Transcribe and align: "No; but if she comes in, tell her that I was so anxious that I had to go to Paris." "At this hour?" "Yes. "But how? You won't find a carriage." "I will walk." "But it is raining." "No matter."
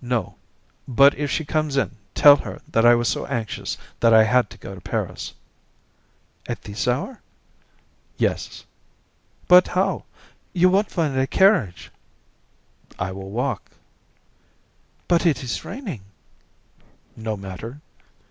"No; 0.00 0.36
but 0.88 1.14
if 1.14 1.30
she 1.30 1.44
comes 1.44 1.76
in, 1.76 1.98
tell 2.14 2.36
her 2.36 2.62
that 2.68 2.86
I 2.86 2.94
was 2.94 3.06
so 3.06 3.26
anxious 3.26 3.76
that 4.00 4.14
I 4.14 4.24
had 4.24 4.48
to 4.48 4.56
go 4.56 4.74
to 4.74 4.80
Paris." 4.80 5.34
"At 6.48 6.62
this 6.62 6.88
hour?" 6.88 7.20
"Yes. 8.16 8.64
"But 9.48 9.68
how? 9.68 10.04
You 10.54 10.70
won't 10.70 10.90
find 10.90 11.18
a 11.18 11.26
carriage." 11.26 11.90
"I 12.98 13.12
will 13.12 13.30
walk." 13.30 13.72
"But 15.06 15.26
it 15.26 15.44
is 15.44 15.66
raining." 15.66 16.00
"No 17.14 17.36
matter." 17.36 17.82